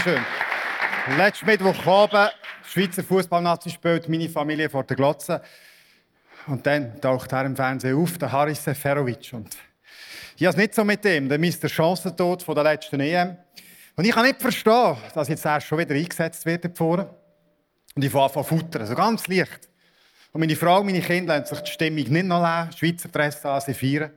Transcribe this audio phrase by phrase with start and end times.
[0.00, 0.24] Dankeschön.
[1.18, 2.32] Letzten Mittwochabend,
[2.64, 5.42] Schweizer Fußballnazi spielt meine Familie vor der Glotze.
[6.46, 9.30] Und dann taucht er im Fernsehen auf, der Haris Seferovic.
[9.34, 9.58] Und
[10.36, 11.68] ich habe es nicht so mit dem, der Mr.
[11.68, 13.36] Chancentod von der letzten EM.
[13.94, 17.10] Und ich kann nicht verstehen, dass jetzt erst schon wieder eingesetzt wird vorne.
[17.94, 19.68] Und ich fange an futtern, so ganz leicht.
[20.32, 23.60] Und meine Frau meine Kinder lassen sich die Stimmung nicht noch lesen, Schweizer Presse an,
[23.60, 24.12] sie feiern.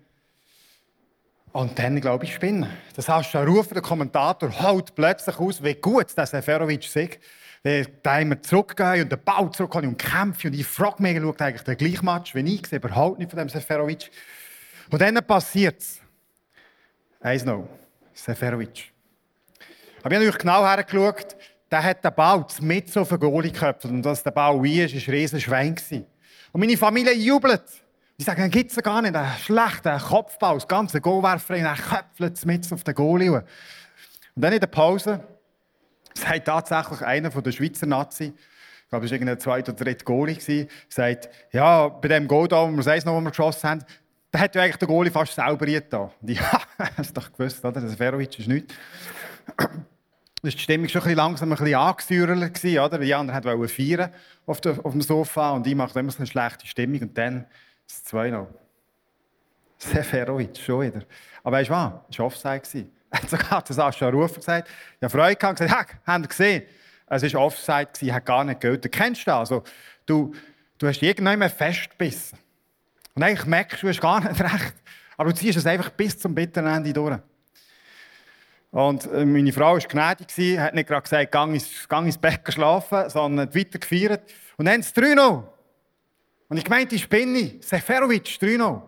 [1.53, 2.67] Und dann, glaube ich, spinnen.
[2.95, 7.19] Das hast du rufen, der Kommentator haut plötzlich aus, wie gut der Seferovic sagt.
[8.01, 10.47] Da immer zurückgehen und den Ball zurückgehen und kämpfen.
[10.47, 13.37] Und ich frage mich, schaut eigentlich den gleichen Match wie ich, sehe überhaupt nicht von
[13.37, 14.09] dem Seferovic.
[14.89, 16.01] Und dann passiert es.
[17.21, 17.69] Eins noch,
[18.15, 18.91] Seferovic.
[20.01, 21.35] Aber ich habe natürlich genau hergeschaut,
[21.71, 23.85] der hat den Ball mit so auf den Goalie geköpft.
[23.85, 25.75] Und dass der Ball wie ist, war ein riesen Schwein.
[26.51, 27.82] Und meine Familie jubelt.
[28.19, 31.78] Die sagen, dann gibt es gar nicht einen schlechten Kopfball, das ganze Goalwerfer, und dann
[31.78, 33.31] köpfelt es mit auf den Goalie.
[33.31, 33.44] Und
[34.36, 35.23] dann in der Pause
[36.14, 38.34] sagt tatsächlich einer von der Schweizer Nazi,
[38.84, 42.67] ich glaube, es war der zweite oder dritte Goalie, sagt, ja, bei dem Goal da,
[42.67, 43.86] wo wir das noch, wo wir geschossen haben,
[44.31, 46.11] da hat ja eigentlich der Goalie fast selber getan.
[46.25, 47.81] Ich habe es doch gewusst, oder?
[47.81, 48.73] Das Verovic ist nichts.
[49.58, 52.97] Da war die Stimmung schon ein bisschen langsam ein bisschen angesäuerlich, oder?
[52.97, 54.11] Die anderen wollten feiern
[54.45, 57.45] auf, auf dem Sofa und ich machte immer so eine schlechte Stimmung und dann
[57.87, 58.47] das 2 noch.
[59.77, 61.01] Seferovic, schon wieder.
[61.44, 61.94] Aber weißt du was?
[62.09, 62.88] Es war Offside.
[63.09, 66.25] Er hat sogar zu Sascha Rufer gesagt, ich habe Freude gehabt und gesagt, hey, habt
[66.25, 66.63] ihr gesehen?
[67.07, 68.91] Es war Offside, hat gar nicht gehört.
[68.91, 69.51] Kennst du das?
[69.51, 69.63] Also,
[70.05, 70.33] du,
[70.77, 72.39] du hast irgendwann festgebissen.
[73.13, 74.73] Und eigentlich merkst du, du hast gar nicht recht.
[75.17, 77.19] Aber du ziehst es einfach bis zum bitteren Ende durch.
[78.72, 82.41] Und äh, meine Frau war gnädig, hat nicht gerade gesagt, gang ins, gang ins Bett
[82.51, 84.23] schlafen, sondern weiter gefeiert.
[84.57, 85.53] Und dann das 3 noch.
[86.49, 88.81] Und ich meinte, ich bin Seferovic, 3-0.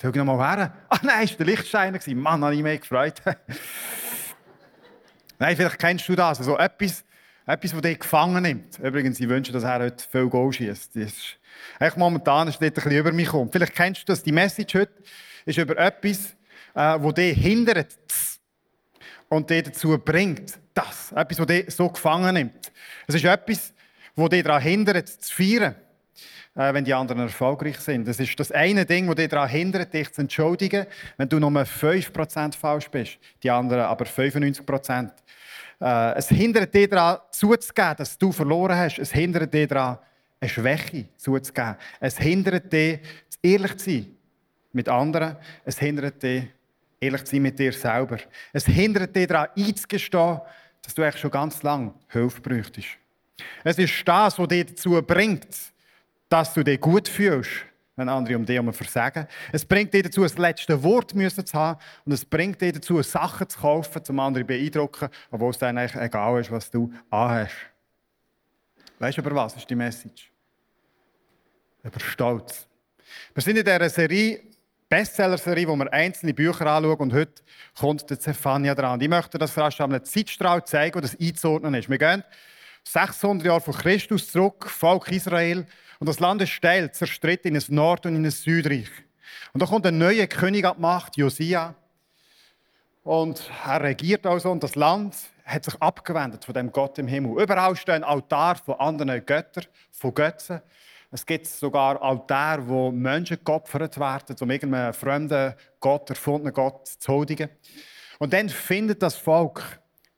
[0.00, 0.74] Schau noch mal her.
[0.88, 1.98] Ah nein, es war der Lichtsteiner.
[2.14, 3.22] Mann, habe ich mich gefreut.
[5.38, 6.38] nein, vielleicht kennst du das.
[6.38, 7.04] Also etwas,
[7.46, 8.78] etwas, das dich gefangen nimmt.
[8.78, 10.96] Übrigens, ich wünsche, dass er heute viel Goal schießt.
[11.78, 13.50] Eigentlich momentan ist das ein über mich gekommen.
[13.50, 14.22] Vielleicht kennst du das.
[14.22, 14.92] Die Message heute
[15.46, 16.36] ist über etwas,
[16.74, 17.96] äh, das dich hindert
[19.28, 21.12] und dich dazu bringt, das.
[21.12, 22.72] Etwas, das dich so gefangen nimmt.
[23.06, 23.72] Es ist etwas,
[24.14, 25.74] das dich daran hindert, zu feiern.
[26.56, 28.08] Äh, wenn die anderen erfolgreich sind.
[28.08, 30.86] Das ist das eine Ding, das dich daran hindert, dich zu entschuldigen,
[31.18, 35.10] wenn du nur 5% falsch bist, die anderen aber 95%.
[35.80, 38.98] Äh, es hindert dich daran, zuzugeben, dass du verloren hast.
[38.98, 39.98] Es hindert dich daran,
[40.40, 41.76] eine Schwäche zuzugeben.
[42.00, 43.00] Es hindert dich,
[43.42, 44.16] ehrlich zu sein
[44.72, 45.36] mit anderen.
[45.62, 46.44] Es hindert dich,
[46.98, 48.16] ehrlich zu sein mit dir selber.
[48.54, 50.40] Es hindert dich daran, einzugestehen,
[50.82, 52.88] dass du eigentlich schon ganz lange Hilfe bräuchtest.
[53.62, 55.46] Es ist das, was dich dazu bringt,
[56.28, 57.50] dass du dich gut fühlst,
[57.96, 59.26] wenn andere um dich herum versagen.
[59.52, 63.48] Es bringt dich dazu, das letzte Wort zu haben und es bringt dich dazu, Sachen
[63.48, 67.54] zu kaufen, um andere zu beeindrucken, obwohl es dann eigentlich egal ist, was du anhast.
[68.98, 70.30] Weißt du, über was ist die Message?
[71.82, 72.66] Über Stolz.
[73.34, 74.40] Wir sind in dieser Serie,
[74.88, 77.42] Bestseller-Serie, wo wir einzelne Bücher anschauen und heute
[77.78, 79.00] kommt der Zephania dran.
[79.00, 81.90] Ich möchte das fast einen Zeitstrahl zeigen, wo das einzuordnen ist.
[81.90, 82.22] Wir gehen
[82.84, 85.66] 600 Jahre vor Christus zurück, Volk Israel,
[85.98, 88.90] und das Land ist steil, zerstritten in ein Nord- und in ein Südreich.
[89.52, 91.74] Und da kommt ein neuer König an die Macht, Josia.
[93.02, 97.40] Und er regiert also und das Land hat sich abgewendet von dem Gott im Himmel.
[97.40, 100.60] Überall stehen Altar von anderen Göttern, von Götzen.
[101.12, 107.12] Es gibt sogar Altäre, wo Menschen geopfert werden, um irgendeinen fremden Gott, erfundenen Gott zu
[107.12, 107.48] huldigen.
[108.18, 109.62] Und dann findet das Volk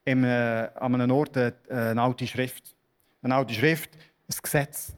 [0.05, 2.75] im, äh, an einem Ort äh, eine alte Schrift.
[3.20, 4.98] Eine alte Schrift, ein Gesetz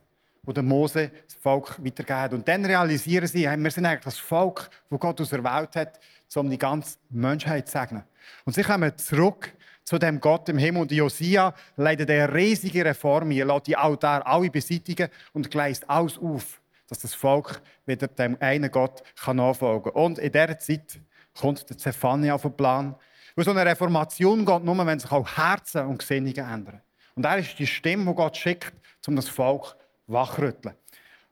[0.51, 2.33] wo der Mose das Volk weitergeht.
[2.33, 6.01] Und dann realisieren sie, wir sind eigentlich das Volk, das Gott auserwählt hat,
[6.35, 8.03] um die ganze Menschheit zu segnen.
[8.45, 9.53] Und sie kommen zurück
[9.85, 10.83] zu dem Gott im Himmel.
[10.83, 16.19] Und Josia leitet eine riesige Reform Er lässt die Altar alle beseitigen und gleist alles
[16.19, 20.03] auf, dass das Volk wieder dem einen Gott kann nachfolgen kann.
[20.03, 21.01] Und in dieser Zeit
[21.39, 22.97] kommt der Zephania auf den Plan.
[23.37, 26.81] Weil so eine Reformation geht nur, wenn sich auch Herzen und Gesinnungen ändern.
[27.15, 28.73] Und er ist die Stimme, die Gott schickt,
[29.07, 29.77] um das Volk
[30.11, 30.75] wachrütteln.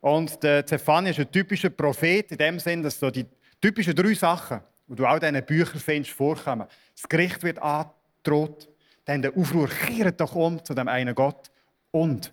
[0.00, 3.26] Und der Zephania ist ein typischer Prophet in dem Sinn, dass so die
[3.60, 6.66] typischen drei Sachen, die du auch in diesen Büchern findest, vorkommen.
[6.94, 8.68] Das Gericht wird angedroht,
[9.04, 11.50] dann der Aufruhr kehrt doch um zu dem einen Gott.
[11.90, 12.32] Und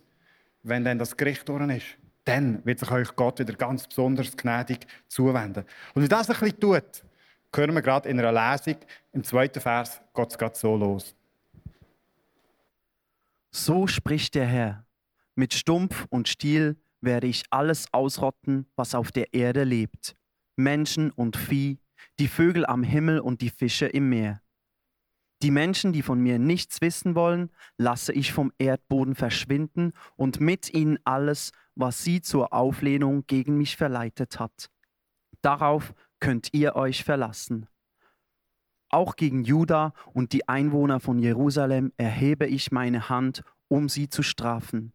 [0.63, 1.85] wenn dann das Gericht durch ist,
[2.25, 5.63] dann wird sich euch Gott wieder ganz besonders gnädig zuwenden.
[5.93, 7.03] Und wie das ein bisschen tut,
[7.55, 8.77] hören wir gerade in einer Lesung
[9.13, 11.15] im zweiten Vers, Gott es gerade so los.
[13.51, 14.84] So spricht der Herr.
[15.35, 20.15] Mit Stumpf und Stiel werde ich alles ausrotten, was auf der Erde lebt.
[20.55, 21.79] Menschen und Vieh,
[22.19, 24.41] die Vögel am Himmel und die Fische im Meer.
[25.41, 30.73] Die Menschen, die von mir nichts wissen wollen, lasse ich vom Erdboden verschwinden und mit
[30.73, 34.71] ihnen alles, was sie zur Auflehnung gegen mich verleitet hat.
[35.41, 37.67] Darauf könnt ihr euch verlassen.
[38.89, 44.23] Auch gegen Juda und die Einwohner von Jerusalem erhebe ich meine Hand, um sie zu
[44.23, 44.94] strafen.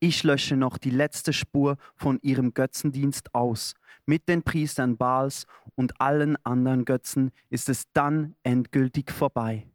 [0.00, 3.74] Ich lösche noch die letzte Spur von ihrem Götzendienst aus.
[4.06, 9.66] Mit den Priestern Baals und allen anderen Götzen ist es dann endgültig vorbei.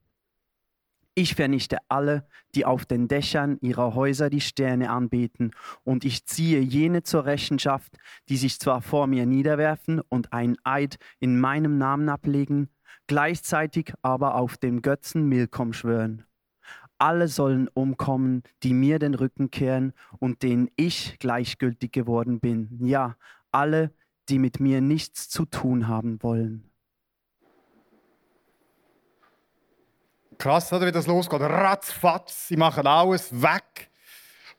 [1.16, 2.26] Ich vernichte alle,
[2.56, 5.52] die auf den Dächern ihrer Häuser die Sterne anbeten,
[5.84, 7.98] und ich ziehe jene zur Rechenschaft,
[8.30, 12.70] die sich zwar vor mir niederwerfen und einen Eid in meinem Namen ablegen,
[13.08, 16.24] gleichzeitig aber auf dem Götzen Milkom schwören.
[17.00, 22.78] Alle sollen umkommen, die mir den Rücken kehren und denen ich gleichgültig geworden bin.
[22.86, 23.16] Ja,
[23.52, 23.92] alle,
[24.30, 26.70] die mit mir nichts zu tun haben wollen.
[30.38, 31.42] Krass, oder, wie das losgeht.
[31.42, 33.90] Ratzfatz, sie machen alles weg.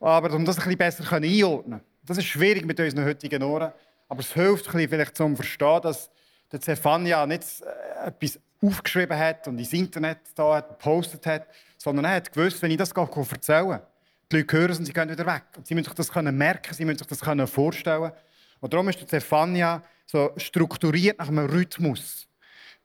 [0.00, 3.72] Aber um das ein bisschen besser einordnen das ist schwierig mit unseren heutigen Ohren,
[4.08, 6.10] aber es hilft ein bisschen vielleicht zum Verstehen, dass
[6.50, 11.46] der Zephania nicht äh, etwas aufgeschrieben hat und ins Internet da hat, gepostet hat,
[11.76, 13.82] sondern er hat gewusst, wenn ich das erzähle,
[14.30, 15.44] die Leute hören es und sie gehen wieder weg.
[15.56, 18.12] Und sie müssen sich das merken, sie müssen sich das vorstellen.
[18.60, 22.28] Und darum ist Zephania so strukturiert nach einem Rhythmus.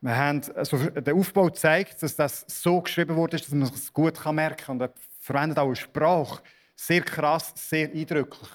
[0.00, 4.24] Wir haben, also der Aufbau zeigt, dass das so geschrieben wurde, dass man es gut
[4.32, 4.76] merken kann.
[4.76, 6.42] Und er verwendet auch eine Sprache.
[6.74, 8.48] Sehr krass, sehr eindrücklich.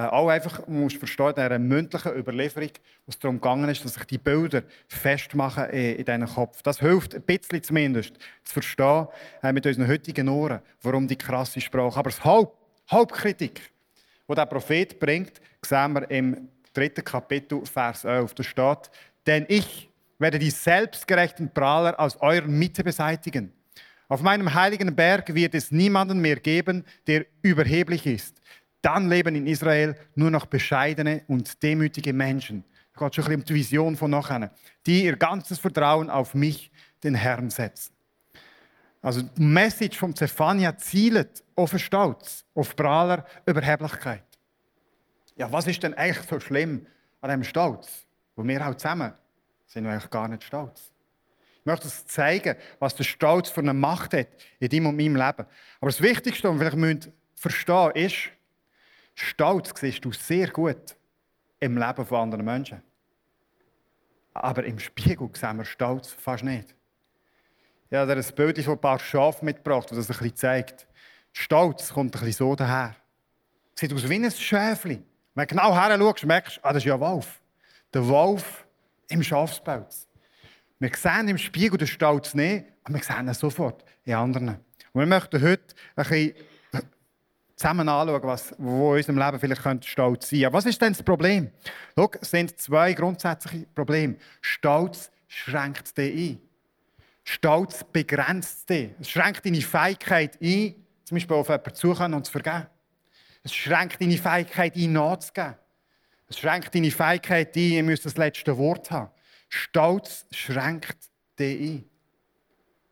[0.00, 2.70] Äh, auch einfach, man muss verstehen, in dieser mündlichen Überlieferung,
[3.04, 6.62] wo es darum gegangen ist, dass sich die Bilder festmachen in, in deinem Kopf.
[6.62, 8.14] Das hilft ein bisschen zumindest,
[8.44, 9.08] zu verstehen,
[9.42, 11.98] äh, mit unseren heutigen Ohren, warum die krasse Sprache.
[11.98, 12.56] Aber das Haupt,
[12.90, 13.60] Hauptkritik,
[14.26, 18.32] die der Prophet bringt, sehen wir im dritten Kapitel, Vers 11.
[18.34, 18.90] Da steht,
[19.26, 23.52] denn ich, werde die selbstgerechten Prahler aus eurer Mitte beseitigen.
[24.08, 28.40] Auf meinem heiligen Berg wird es niemanden mehr geben, der überheblich ist.
[28.82, 32.64] Dann leben in Israel nur noch bescheidene und demütige Menschen.
[32.94, 34.50] Da geht schon ein bisschen um die Vision von nachher.
[34.86, 36.70] Die ihr ganzes Vertrauen auf mich,
[37.02, 37.92] den Herrn, setzen.
[39.02, 44.24] Also die Message vom Zephania zielt auf Stolz, auf Prahler, Überheblichkeit.
[45.36, 46.86] Ja, was ist denn eigentlich so schlimm
[47.22, 48.06] an dem Stolz,
[48.36, 49.12] wo wir auch zusammen
[49.70, 50.90] sind eigentlich gar nicht stolz.
[51.60, 54.28] Ich möchte es zeigen, was der Stolz für eine Macht hat
[54.58, 55.46] in deinem und meinem Leben.
[55.80, 58.30] Aber das Wichtigste, was wir vielleicht verstehen ist,
[59.22, 60.96] Stolz siehst du sehr gut
[61.60, 62.82] im Leben von anderen Menschen.
[64.32, 66.74] Aber im Spiegel sehen wir Stolz fast nicht.
[67.90, 70.86] Ich habe dir ein Bild von ein paar Schafen mitgebracht, das das ein bisschen zeigt.
[71.32, 72.96] Stolz kommt ein bisschen so daher.
[73.74, 75.02] Sieht aus wie ein Schäfli.
[75.34, 77.42] Wenn du genau her schaust, merkst du, ah, das ist ja ein Wolf.
[77.92, 78.66] Der Wolf
[79.08, 80.08] im Schafspelz.
[80.78, 84.48] Wir sehen im Spiegel den Stolz nicht, aber wir sehen ihn sofort in anderen.
[84.92, 86.34] Und wir möchten heute ein bisschen
[87.60, 90.52] zusammen anschauen, was, wo in unserem Leben vielleicht Stolz sein könnte.
[90.54, 91.50] Was ist denn das Problem?
[91.94, 94.16] Schau, es sind zwei grundsätzliche Probleme.
[94.40, 96.40] Stolz schränkt dich ein.
[97.22, 98.92] Stolz begrenzt dich.
[98.98, 100.74] Es schränkt deine Fähigkeit ein,
[101.04, 102.66] zum Beispiel auf jemanden zukommen und zu vergeben.
[103.42, 105.54] Es schränkt deine Fähigkeit ein, nachzugeben.
[106.28, 109.10] Es schränkt deine Fähigkeit ein, ihr müsst das letzte Wort haben.
[109.50, 110.96] Stolz schränkt
[111.38, 111.84] dich ein.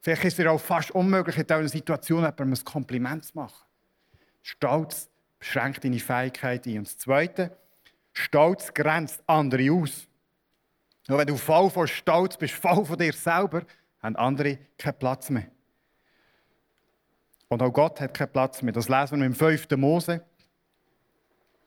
[0.02, 3.67] Vielleicht ist es dir auch fast unmöglich, in dieser Situation jemandem ein Kompliment zu machen.
[4.48, 6.78] Stolz schränkt deine Fähigkeit ein.
[6.78, 7.54] Und das Zweite,
[8.14, 10.08] Stolz grenzt andere aus.
[11.06, 13.62] Nur wenn du voll von Stolz bist, voll von dir selber,
[14.02, 15.48] haben andere keinen Platz mehr.
[17.48, 18.72] Und auch Gott hat keinen Platz mehr.
[18.72, 19.68] Das lesen wir im 5.
[19.76, 20.24] Mose,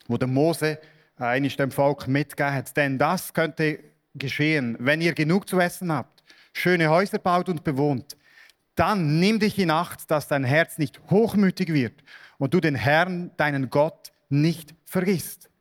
[0.08, 0.80] wo der Mose
[1.18, 2.76] eines dem Volk mitgegeben hat.
[2.76, 3.80] Denn das könnte
[4.16, 8.18] geschehen, wenn ihr genug zu essen habt, schöne Häuser baut und bewohnt.
[8.74, 12.02] Dann nimm dich in Acht, dass dein Herz nicht hochmütig wird
[12.42, 15.52] und du den Herrn, deinen Gott, nicht vergisst.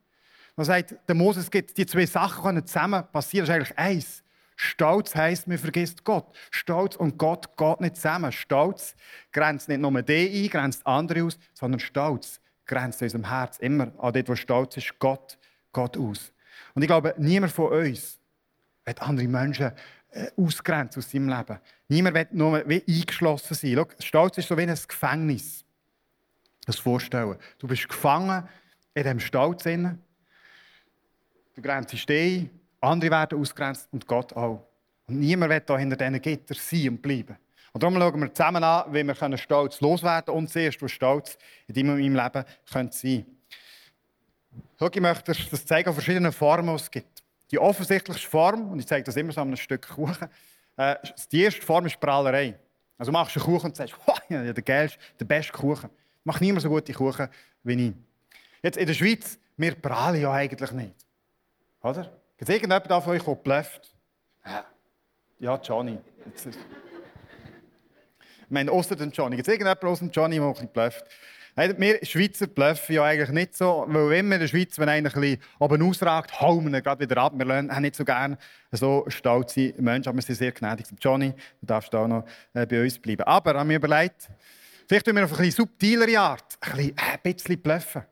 [0.56, 4.22] Man sagt, der Moses geht die zwei Sachen zusammen passieren, das ist eigentlich eins.
[4.56, 6.34] Stolz heisst, man vergisst Gott.
[6.50, 8.32] Stolz und Gott geht nicht zusammen.
[8.32, 8.94] Stolz
[9.30, 14.14] grenzt nicht nur die ein, grenzt andere aus, sondern Stolz grenzt unserem Herz immer an
[14.14, 15.36] dort, wo Stolz ist, Gott,
[15.72, 16.32] Gott aus.
[16.74, 18.18] Und ich glaube, niemand von uns
[18.86, 19.72] wird andere Menschen
[20.12, 21.58] äh, ausgrenzt aus seinem Leben.
[21.88, 23.74] Niemand wird nur eingeschlossen sein.
[23.74, 25.66] Schau, Stolz ist so wie ein Gefängnis.
[26.70, 27.36] Das vorstellen.
[27.58, 28.48] Du bist gefangen
[28.94, 29.64] in diesem Stolz.
[29.64, 29.98] Du
[31.60, 32.50] grenzt dich ein,
[32.80, 34.66] andere werden ausgrenzt und Gott auch.
[35.06, 37.36] Und niemand wird da hinter diesen Gittern sein und bleiben.
[37.72, 41.38] Und darum schauen wir zusammen an, wie wir Stolz loswerden können und zuerst, was Stolz
[41.66, 43.24] in deinem Leben sein könnte.
[44.78, 47.22] Schau, ich möchte das zeigen, auf verschiedenen Formen, die es gibt.
[47.50, 50.28] Die offensichtlichste Form, und ich zeige das immer so an einem Stück Kuchen,
[50.76, 50.96] äh,
[51.32, 52.58] die erste Form ist Prahlerei.
[52.96, 53.96] Also machst du einen Kuchen und sagst,
[54.28, 55.90] ja, der geilste, der beste Kuchen.
[56.30, 57.28] Macht niemand so gute Kuchen
[57.64, 57.92] wie ich.
[58.62, 60.94] Jetzt in der Schweiz, wir prahlen ja eigentlich nicht.
[61.82, 62.04] Oder?
[62.38, 63.92] Gibt es irgendjemand von euch, der blufft?
[65.40, 65.98] Ja, Johnny.
[66.36, 66.56] Ich
[68.48, 69.34] meine, außer den Johnny.
[69.34, 71.04] Gibt es irgendjemand aus dem Johnny, der ein bisschen blufft?
[71.56, 75.20] Wir Schweizer bluffen ja eigentlich nicht so, weil immer in der Schweiz, wenn einer ein
[75.20, 77.32] bisschen oben ausragt, hauen wir gerade wieder ab.
[77.34, 78.38] Wir haben nicht so gerne
[78.70, 80.86] so stolze Menschen, aber wir sind sehr gnädig.
[81.00, 83.24] Johnny, du darfst auch noch äh, bei uns bleiben.
[83.24, 84.30] Aber haben wir überlegt,
[84.90, 88.02] vielleicht tun wir auf eine bisschen subtilere Art äh, ein bisschen bluffen.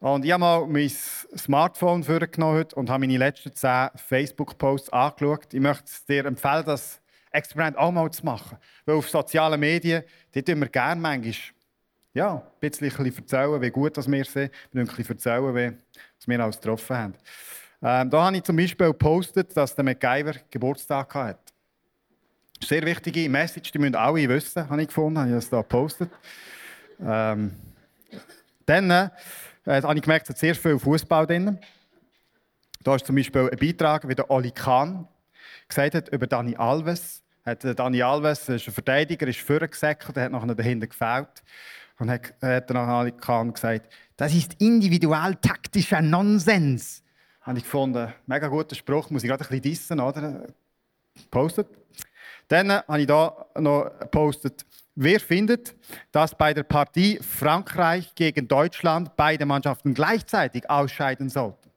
[0.00, 5.52] Und ich habe mal mein Smartphone vorgenommen und habe meine letzten zehn Facebook-Posts angeschaut.
[5.52, 6.98] Ich möchte dir empfehlen, das
[7.30, 8.56] Experiment auch mal zu machen.
[8.86, 10.02] Weil auf sozialen Medien,
[10.34, 11.34] die tun wir gerne manchmal
[12.14, 15.76] ja, ein bisschen erzählen, wie gut wir sind, ein bisschen erzählen, wie,
[16.16, 17.14] was wir alles getroffen haben.
[17.82, 21.43] Ähm, da habe ich zum Beispiel gepostet, dass der MacGyver Geburtstag hatte.
[22.64, 26.10] Sehr wichtige Message, die müssen alle wissen, habe ich gefunden, habe ich das da gepostet.
[26.98, 27.52] Ähm,
[28.64, 29.10] dann äh,
[29.66, 31.58] habe ich gemerkt, es hat sehr viel Fußball drin.
[32.82, 35.06] Da ist zum Beispiel ein Beitrag, wie der Oli Kahn
[35.68, 37.22] gesagt hat über Dani Alves.
[37.44, 41.42] Hat äh, Dani Alves ist ein Verteidiger, ist vorgesäckelt, hat nachher dahinter gefällt.
[41.98, 47.02] Und hat, hat dann Ali Khan gesagt, das ist individual-taktischer Nonsens.
[47.42, 50.46] Habe ich gefunden, mega guter Spruch, muss ich gerade ein bisschen dissen, oder?
[51.30, 51.83] Postet.
[52.48, 55.74] Dann habe ich da noch gepostet, wer findet,
[56.12, 61.70] dass bei der Partie Frankreich gegen Deutschland beide Mannschaften gleichzeitig ausscheiden sollten?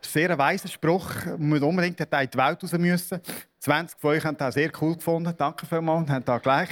[0.00, 3.20] Sehr ein weiser Spruch, man unbedingt hätte in die Welt raus müssen.
[3.58, 6.70] 20 von euch haben das sehr cool gefunden, danke vielmals, haben da gleich.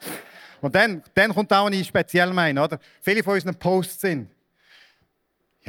[0.60, 2.78] Und dann, dann kommt auch eine speziell mein, oder?
[3.00, 4.30] Viele von unseren Posts sind.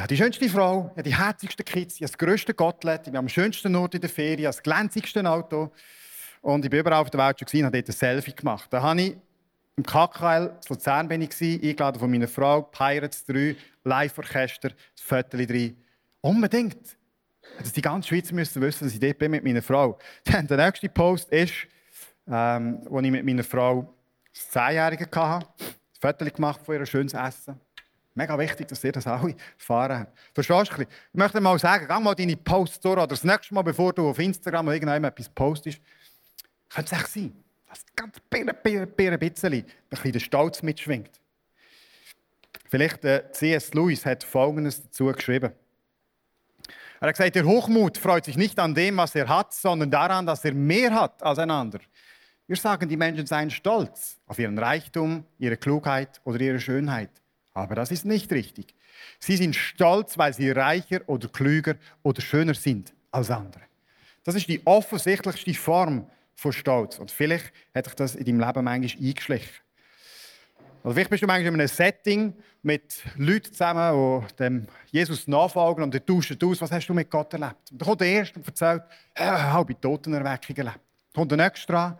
[0.07, 3.75] Ja, die schönste Frau, ja, die herzigste Kids, das grösste Gottlet, ich bin am schönsten
[3.75, 5.69] Ort in der Ferien, das glänzigste Auto.
[6.39, 8.71] Und ich bin überall auf der Welt schon gesehen, habe dort ein Selfie gemacht.
[8.71, 9.17] Da habe ich
[9.75, 15.45] im KKL, in Luzern bin ich, eingeladen von meiner Frau, Pirates 3, Live-Orchester, das Viertel
[15.45, 15.77] drin.
[16.21, 16.95] Unbedingt.
[17.59, 19.99] Dass die ganze Schweiz müssen wissen, dass ich dort bin mit meiner Frau.
[20.23, 21.67] Dann der nächste Post ist,
[22.29, 23.93] ähm, wo ich mit meiner Frau
[24.33, 27.59] das Zehnjährige hatte, ein Foto gemacht von ihr, schönes Essen.
[28.17, 30.19] Mega wichtig, dass ihr das alle erfahren habt.
[30.33, 30.81] Verstehst du?
[30.81, 34.09] Ich möchte mal sagen, geh mal deine Posts durch oder das nächste Mal, bevor du
[34.09, 35.79] auf Instagram oder irgendjemand etwas postest,
[36.67, 41.11] könnte es echt sein, dass ganz ein bisschen, ein bisschen der Stolz mitschwingt.
[42.67, 43.75] Vielleicht äh, C.S.
[43.75, 45.51] Lewis hat Folgendes dazu geschrieben.
[46.99, 50.25] Er hat gesagt, der Hochmut freut sich nicht an dem, was er hat, sondern daran,
[50.25, 51.83] dass er mehr hat als ein anderer.
[52.47, 57.11] Wir sagen, die Menschen seien stolz auf ihren Reichtum, ihre Klugheit oder ihre Schönheit.
[57.57, 58.75] Aber das ist nicht richtig.
[59.17, 63.63] Sie sind stolz, weil sie reicher oder klüger oder schöner sind als andere.
[64.23, 66.99] Das ist die offensichtlichste Form von Stolz.
[66.99, 69.49] Und vielleicht hat sich das in deinem Leben manchmal eingeschlichen.
[70.83, 75.83] Oder vielleicht bist du manchmal in einem Setting mit Leuten zusammen, die dem Jesus nachfolgen
[75.83, 77.71] und die tauschen aus, was hast du mit Gott erlebt?
[77.71, 78.83] Und dann kommt der Erste und erzählt,
[79.15, 80.79] ich habe Totenerweckung erlebt.
[81.11, 81.97] Dann kommt der Nächste dran,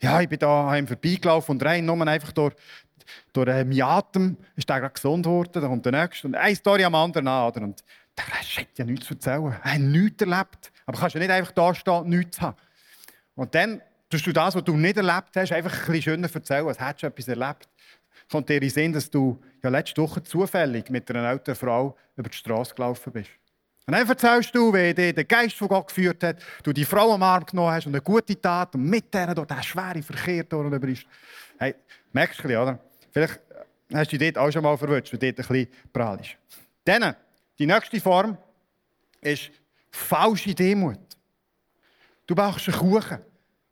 [0.00, 2.54] ja, ich bin da an ihm vorbeigelaufen und rein, nur einfach durch,
[3.32, 5.52] durch äh, meinen Atem ist der gerade gesund geworden.
[5.52, 6.28] Dann kommt der Nächste.
[6.28, 7.48] Und eine Story am anderen an.
[7.48, 7.62] Oder?
[7.62, 7.82] Und
[8.16, 9.54] der hat ja nichts zu erzählen.
[9.62, 10.72] Er hat nichts erlebt.
[10.86, 12.56] Aber kannst ja nicht einfach da stehen und nichts haben.
[13.34, 16.66] Und dann tust du das, was du nicht erlebt hast, einfach ein bisschen schöner erzählen,
[16.66, 17.68] als hättest du etwas erlebt.
[18.30, 21.96] Kommt dir in den Sinn, dass du ja letzte Woche zufällig mit einer älteren Frau
[22.16, 23.30] über die Straße gelaufen bist.
[23.86, 27.12] Und dann erzählst du, wie dich der Geist von Gott geführt hat, du die Frau
[27.12, 30.44] am Arm genommen hast und eine gute Tat und mit denen dort den schweren Verkehr
[30.44, 31.06] durchbrichst.
[31.58, 31.74] Hey,
[32.12, 32.78] merkst du oder?
[33.12, 33.40] Vielleicht
[33.92, 36.36] hast du dich dort auch schon mal verwünscht, weil dort ein bisschen prall ist.
[36.84, 37.14] Dann,
[37.58, 38.36] die nächste Form
[39.20, 39.50] ist
[39.90, 40.98] falsche Demut.
[42.26, 43.18] Du backst einen Kuchen.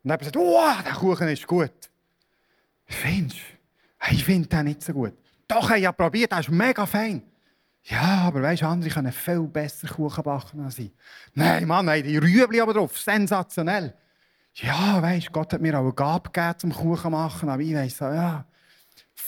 [0.03, 1.71] Und dann sagt, oh, der Kuchen ist gut.
[2.85, 4.13] Findest du?
[4.13, 5.13] Ich finde den nicht so gut.
[5.47, 7.23] Doch, ich habe probiert, der ist mega fein.
[7.83, 10.91] Ja, aber weißt du, andere können viel besser Kuchen backen als ich.
[11.33, 13.93] Nein, Mann, nein, die Rüebli aber drauf, sensationell.
[14.53, 17.73] Ja, weißt du, Gott hat mir auch eine Gabe gegeben zum Kuchen machen, aber ich
[17.73, 18.45] weiss ja,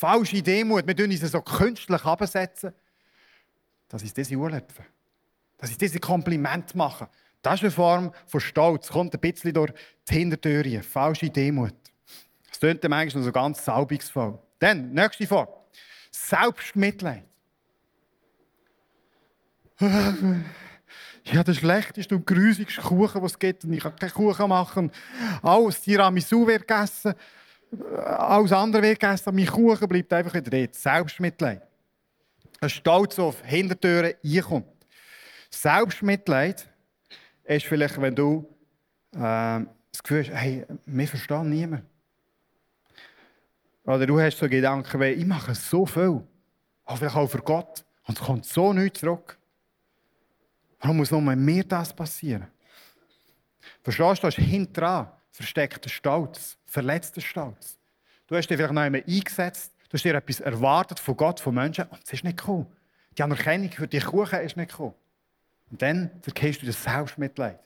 [0.03, 2.73] falsche Demut, wir tun uns so künstlich absetzen,
[3.87, 4.83] dass ich diese urlöpfe.
[5.57, 7.07] Dass ich diese Kompliment mache.
[7.41, 8.89] Das ist eine Form von Stolz.
[8.89, 9.71] Kommt ein bisschen durch
[10.09, 10.83] die Hintertüre.
[10.83, 11.73] Falsche Demut.
[12.49, 14.37] Das klingt dann noch so ganz salbungsvoll.
[14.59, 15.47] Dann, nächste Form.
[16.11, 17.23] Selbstmitleid.
[21.23, 23.63] Ich habe den schlechteste und grusigsten Kuchen, den es gibt.
[23.63, 24.91] Und ich kann keinen Kuchen machen.
[25.41, 27.13] Alles Tiramisu wird gegessen.
[28.05, 29.35] Alles andere wird gegessen.
[29.35, 30.75] Mein Kuchen bleibt einfach wieder dort.
[30.75, 31.61] Selbstmitleid.
[32.61, 34.67] Ein Stolz auf Hintertüren einkommt.
[35.49, 36.67] Selbstmitleid
[37.43, 38.47] ist vielleicht, wenn du
[39.13, 39.17] äh,
[39.91, 41.83] das Gefühl hast, hey, wir verstehen niemand.
[43.85, 46.23] Oder du hast so Gedanken wie, ich mache so viel,
[46.85, 49.37] aber vielleicht auch für Gott, und es kommt so nichts zurück.
[50.79, 52.47] Warum muss nur mir das passieren?
[53.81, 57.77] Verstehst du, da ist hinten versteckter Stolz, verletzter Stolz.
[58.25, 61.53] Du hast dich vielleicht noch einmal eingesetzt, du hast dir etwas erwartet von Gott, von
[61.53, 62.65] Menschen, und es ist nicht gekommen.
[63.15, 64.95] Die Anerkennung für die Kuchen ist nicht gekommen.
[65.69, 67.59] Und dann verkehrst du das Selbstmitleid.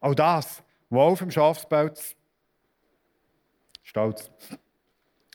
[0.00, 2.14] Auch das, wo auf dem Schafspelz
[3.82, 4.30] Stolz.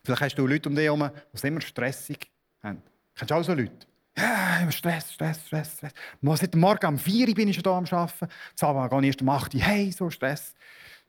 [0.03, 2.31] Vielleicht hast du Leute um dich herum, die immer stressig
[2.63, 2.81] haben.
[3.15, 3.85] Kennst du auch so Leute?
[4.17, 5.93] Ja, Stress, Stress, Stress, Stress.
[6.21, 8.27] Seit Morgen um 4 Uhr bin ich schon hier am Arbeiten.
[8.49, 9.61] Jetzt aber gehe ich erst um 8 Uhr.
[9.61, 10.55] Hey, so Stress.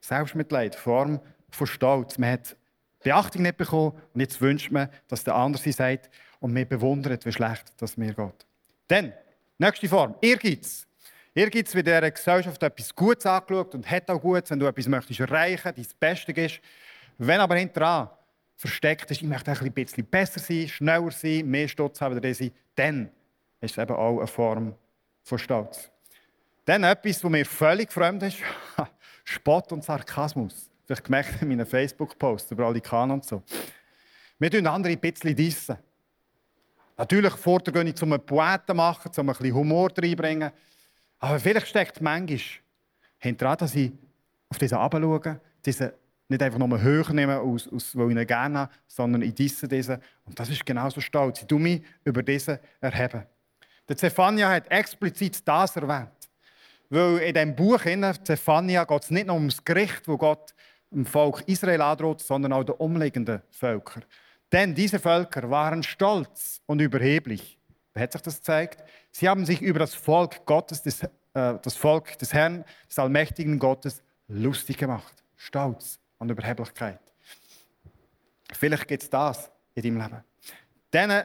[0.01, 1.21] Selbstmitleid, Form
[1.55, 2.19] von Stolz.
[2.19, 2.57] Man hat
[3.03, 7.33] Beachtung nicht bekommen und jetzt wünscht man, dass der andere sagt und man bewundert, wie
[7.33, 8.47] schlecht das mir geht.
[8.89, 9.13] Dann,
[9.59, 10.87] nächste Form, Ehrgeiz.
[11.35, 14.89] Ehrgeiz wird in dieser Gesellschaft etwas Gutes angeschaut und hat auch Gutes, wenn du etwas
[14.89, 16.61] möchtest erreichen möchtest, dein Bestes ist.
[17.19, 18.11] Wenn aber hinterher
[18.57, 22.51] versteckt ist, ich möchte ein bisschen besser sein, schneller sein, mehr Stolz haben oder sein,
[22.75, 23.11] dann
[23.61, 24.75] ist es eben auch eine Form
[25.23, 25.91] von Stolz.
[26.65, 28.39] Dann etwas, was mir völlig fremd ist,
[29.25, 30.70] Spott und Sarkasmus.
[30.91, 33.45] Vielleicht gemerkt in meinen Facebook-Posts über Kanon und so.
[34.41, 35.77] Wir tun andere ein bisschen dissen.
[36.97, 40.51] Natürlich fordere ich, um einen Poeten machen, um ein bisschen Humor reinbringen.
[41.21, 42.41] Aber vielleicht steckt manchmal
[43.19, 43.93] hinter dass ich
[44.49, 45.95] auf diese herabschaue, diese
[46.27, 49.69] nicht einfach nur höher nehmen, aus, aus, weil ich ihn gerne habe, sondern ich disse
[49.69, 49.99] diesen.
[50.25, 51.43] Und das ist genauso stolz.
[51.43, 53.23] Ich tue mich über diesen erheben.
[53.89, 56.11] Der Zephania hat explizit das erwähnt.
[56.89, 57.81] Weil in diesem Buch,
[58.25, 60.53] Zephania, geht es nicht nur ums Gericht, wo Gott
[60.91, 64.05] dem Volk Israel androht, sondern auch den umliegenden Völkern.
[64.53, 67.59] Denn diese Völker waren stolz und überheblich.
[67.95, 68.83] Wie hat sich das gezeigt?
[69.13, 73.59] Sie haben sich über das Volk Gottes, des, äh, das Volk des Herrn, des allmächtigen
[73.59, 75.23] Gottes, lustig gemacht.
[75.37, 77.01] Stolz und Überheblichkeit.
[78.53, 80.25] Vielleicht gibt es das in deinem Leben.
[80.91, 81.25] Dann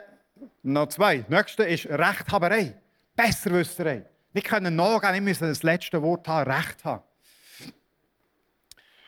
[0.64, 1.20] noch zwei.
[1.20, 2.76] Das nächste ist Rechthaberei.
[3.16, 4.06] Besserwisserei.
[4.34, 7.04] Wir können nachgehen, wir müssen das letzte Wort haben, Recht haben.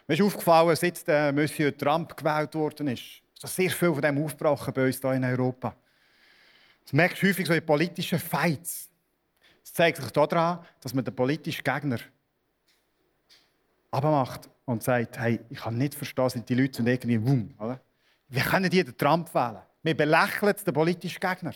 [0.07, 4.23] Mir ist aufgefallen, seit der Monsieur Trump gewählt worden ist, ist sehr viel von dem
[4.23, 5.75] aufgebrochen bei uns hier in Europa.
[6.83, 8.89] Das merkst du häufig so in politischen Fights.
[9.61, 11.99] Es zeigt sich daran, dass man den politischen Gegner
[13.91, 17.53] abmacht und sagt, hey, ich kann nicht verstehen, sind die Leute sind irgendwie wumm.
[18.29, 19.61] Wir können die den Trump wählen.
[19.83, 21.53] Wir belächeln den politischen Gegner.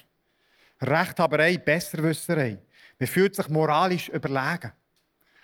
[0.82, 2.58] Rechthaberei, Besserwisserei.
[3.00, 4.74] Man fühlt sich moralisch überlegen.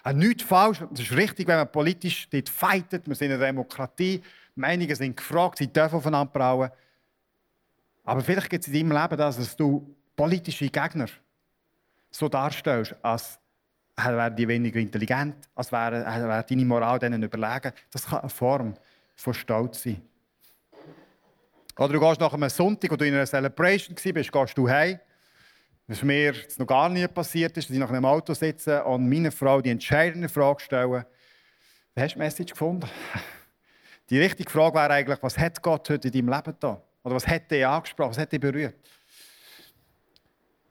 [0.08, 0.82] Auch nichts falsch.
[0.94, 3.06] Es ist richtig, wenn man politisch dort fightet.
[3.10, 4.22] Wir sind eine Demokratie.
[4.56, 6.70] Meinungen sind gefragt, sie dürfen aufeinander brauen.
[8.06, 11.08] Aber vielleicht gibt es in deinem Leben das, dass du politische Gegner
[12.10, 13.38] so darstellst, als
[13.98, 17.74] wären die weniger intelligent, als wäre, wäre deine Moral denen überlegen.
[17.92, 18.76] Das kann eine Form
[19.14, 20.02] von Stolz sein.
[21.78, 25.02] Oder du gehst nach einem Sonntag, wo du in einer Celebration warst, gehst du heim.
[25.88, 29.32] Was mir noch gar nie passiert ist, dass ich nach einem Auto sitze und meine
[29.32, 31.08] Frau die entscheidende Frage stelle,
[31.96, 32.90] wie hast du die Message gefunden?
[34.10, 36.82] Die richtige Frage wäre eigentlich, was hat Gott heute in deinem Leben da?
[37.04, 38.12] Oder was hat er angesprochen?
[38.12, 38.76] Was hat er berührt?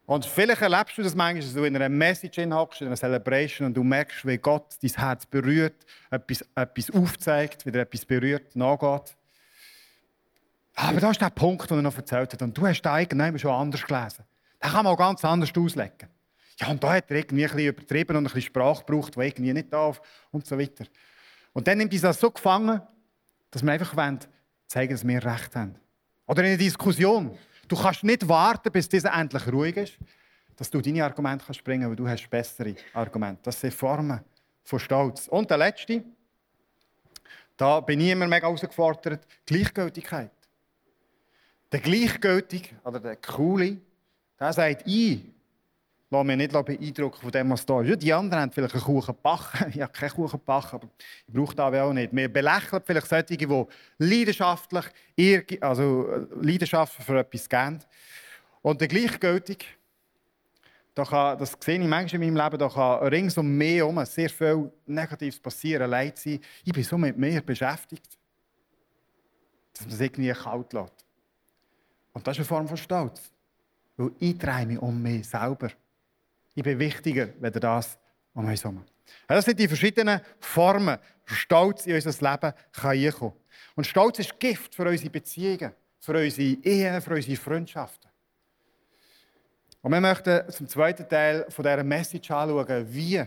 [0.07, 3.67] Und vielleicht erlebst du das manchmal, dass du in einer Message hockst, in einer Celebration
[3.67, 9.15] und du merkst, wie Gott dein Herz berührt, etwas, etwas aufzeigt, wieder etwas berührt, nachgeht.
[10.73, 12.41] Aber da ist der Punkt, den er noch erzählt hat.
[12.41, 14.23] Und du hast da irgendwann schon anders gelesen.
[14.63, 16.09] Den kann man auch ganz anders auslegen.
[16.59, 19.19] Ja, und da hat er irgendwie ein bisschen übertrieben und ein bisschen Sprache gebraucht, die
[19.19, 20.85] irgendwie nicht darf und so weiter.
[21.53, 22.81] Und dann nimmt uns das so gefangen,
[23.51, 24.19] dass wir einfach wollen,
[24.67, 25.75] zeigen, dass wir Recht haben.
[26.25, 27.37] Oder in einer Diskussion.
[27.67, 29.97] Du kannst nicht warten, bis dieser endlich ruhig ist,
[30.55, 33.41] dass du deine Argumente kannst bringen, weil du hast bessere Argumente.
[33.43, 34.19] Das sind Formen
[34.63, 35.27] von Stolz.
[35.27, 36.03] Und der letzte,
[37.55, 40.31] da bin ich immer mega herausgefordert, Gleichgültigkeit.
[41.71, 43.77] Der Gleichgültige oder der Coole,
[44.39, 45.21] der sagt, ich
[46.09, 48.01] lasse mich nicht beeindrucken von dem, was da ist.
[48.01, 49.71] Die anderen haben vielleicht einen Kuchen gebacken.
[49.73, 50.89] Ich habe keinen Kuchen gebacken, aber
[51.27, 52.15] ich brauche das auch nicht.
[52.15, 53.65] Wir belächeln vielleicht solche, die
[53.97, 54.85] leidenschaftlich,
[55.61, 57.79] also äh, Leidenschaft für etwas geben.
[58.61, 59.65] Und der gleichgültig,
[60.95, 64.03] da kann, das sehe ich manchmal in meinem Leben, da kann rings um mich herum
[64.05, 66.39] sehr viel Negatives passieren, Leid sein.
[66.63, 68.17] Ich bin so mit mir beschäftigt,
[69.73, 71.05] dass man es irgendwie kalt lässt.
[72.13, 73.31] Und das ist eine Form von Stolz.
[73.97, 75.69] Weil ich drehe mich um mich selber.
[76.55, 77.97] Ich bin wichtiger, wenn das
[78.33, 78.83] um uns herum.
[79.27, 83.33] Das sind die verschiedenen Formen, Stolz in unser Leben kann.
[83.75, 88.09] Und Stolz ist Gift für unsere Beziehungen, für unsere Ehen, für unsere Freundschaften.
[89.81, 93.23] Und wir möchten zum zweiten Teil von dieser Message anschauen, wie,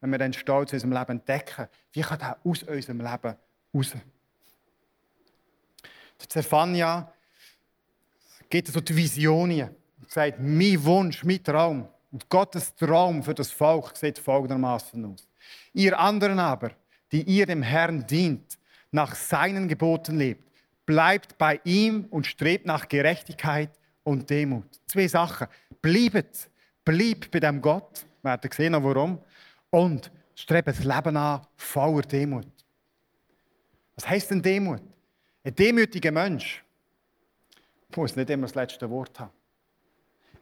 [0.00, 3.36] wenn wir den Stolz in unserem Leben entdecken, wie kann der aus unserem Leben
[3.74, 3.92] raus?
[6.22, 7.12] Stefania
[8.48, 9.70] gibt so die Visionen
[10.10, 15.28] und sagt, mein Wunsch, mein Traum und Gottes Traum für das Volk sieht folgendermaßen aus.
[15.72, 16.72] Ihr anderen aber,
[17.12, 18.58] die ihr dem Herrn dient,
[18.90, 20.50] nach seinen Geboten lebt,
[20.84, 23.70] bleibt bei ihm und strebt nach Gerechtigkeit
[24.02, 24.66] und Demut.
[24.88, 25.46] Zwei Sachen.
[25.80, 26.50] Bleibt,
[26.84, 29.20] bleibt bei dem Gott, wir werden sehen, warum,
[29.70, 32.48] und strebt das Leben an voller Demut.
[33.94, 34.82] Was heißt denn Demut?
[35.44, 36.64] Ein demütiger Mensch
[37.94, 39.39] muss nicht immer das letzte Wort haben.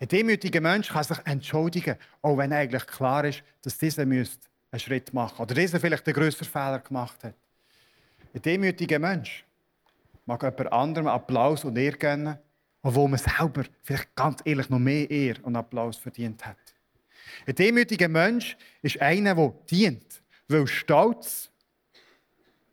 [0.01, 4.29] Ein demütiger Mensch kann sich entschuldigen, auch wenn eigentlich klar ist, dass dieser einen
[4.77, 5.43] Schritt machen müsste.
[5.43, 7.35] Oder dieser vielleicht den größeren Fehler gemacht hat.
[8.35, 9.45] Ein demütiger Mensch
[10.27, 12.39] mag jemand anderem Applaus und Ehre gönnen,
[12.83, 16.57] obwohl man selber vielleicht ganz ehrlich noch mehr Ehre und Applaus verdient hat.
[17.47, 21.51] Ein demütiger Mensch ist einer, der dient, weil Stolz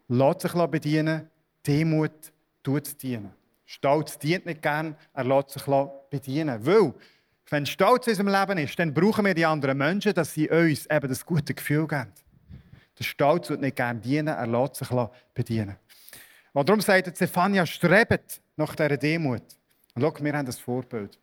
[0.07, 1.29] lässt sich bedienen,
[1.65, 3.33] Demut tut dienen.
[3.65, 5.63] Stolz dient nicht gern, er lässt sich
[6.09, 6.63] bedienen.
[6.65, 6.93] Weil
[7.49, 10.87] wenn Stolz in unserem Leben ist, dann brauchen wir die anderen Menschen, dass sie uns
[10.87, 12.11] eben das gute Gefühl geben.
[12.97, 14.87] Der Stolz wird nicht gerne dienen, er lässt sich
[15.33, 15.75] bedienen.
[16.53, 19.43] Und darum sagt Stefania, strebt nach dieser Demut.
[19.93, 21.19] Und schau, wir haben das Vorbild.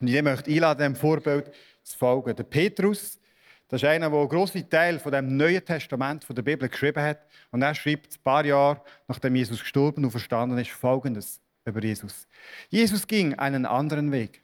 [0.00, 2.34] Und ich möchte einladen, dem Vorbild zu folgen.
[2.34, 3.18] Der Petrus,
[3.68, 7.02] das ist einer, der einen grossen Teil von dem Neuen Testament von der Bibel geschrieben
[7.02, 7.18] hat.
[7.50, 12.26] Und er schreibt ein paar Jahre, nachdem Jesus gestorben und verstanden ist, Folgendes über Jesus.
[12.70, 14.42] Jesus ging einen anderen Weg.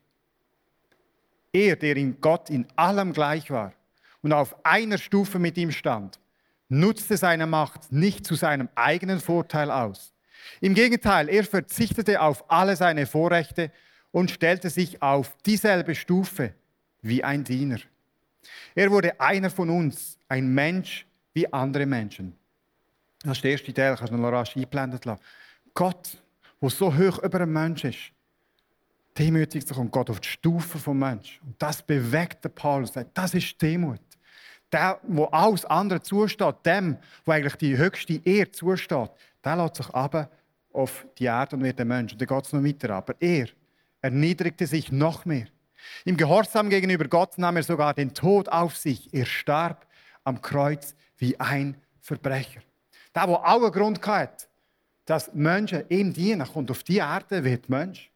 [1.57, 3.73] Er, der in Gott in allem gleich war
[4.21, 6.21] und auf einer Stufe mit ihm stand,
[6.69, 10.13] nutzte seine Macht nicht zu seinem eigenen Vorteil aus.
[10.61, 13.73] Im Gegenteil, er verzichtete auf alle seine Vorrechte
[14.11, 16.53] und stellte sich auf dieselbe Stufe
[17.01, 17.79] wie ein Diener.
[18.75, 22.37] Er wurde einer von uns, ein Mensch wie andere Menschen.
[23.23, 25.23] Das ist der erste Teil, kannst du noch rasch einblenden lassen.
[25.73, 26.19] Gott,
[26.61, 28.13] der so hoch über einem Mensch ist,
[29.19, 31.41] demütigt sich und Gott auf die Stufe vom Mensch.
[31.45, 32.93] Und das bewegt den Paulus.
[33.15, 34.01] Das ist Demut.
[34.73, 39.11] Der, wo alles andere zusteht, dem, wo eigentlich die höchste Ehre zusteht,
[39.45, 40.29] der lässt sich aber
[40.73, 42.13] auf die Erde und wird ein Mensch.
[42.13, 42.91] Und dann geht es noch weiter.
[42.91, 43.49] Aber er
[44.03, 45.47] erniedrigte sich noch mehr.
[46.05, 49.13] Im Gehorsam gegenüber Gott nahm er sogar den Tod auf sich.
[49.15, 49.87] Er starb
[50.25, 52.61] am Kreuz wie ein Verbrecher.
[53.15, 54.49] Der, wo auch einen Grund hat,
[55.05, 58.11] dass Menschen ihm dienen, kommt auf die Erde, wird Mensch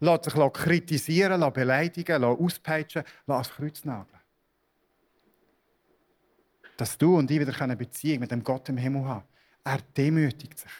[0.00, 4.20] lässt sich kritisieren, lässt beleidigen, lässt auspeitschen, lässt ans Kreuz nageln.
[6.76, 9.24] Dass du und ich wieder eine Beziehung mit dem Gott im Himmel haben.
[9.64, 10.70] Er demütigt sich.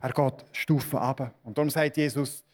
[0.00, 1.34] Er geht Stufen ab.
[1.42, 2.44] Und darum sagt Jesus,